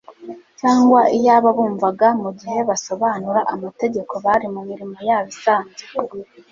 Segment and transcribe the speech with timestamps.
[0.59, 5.81] cyangwa iy'ababumvaga mu gihe basobanura amategeko bari mu mirimo yabo isanzwe.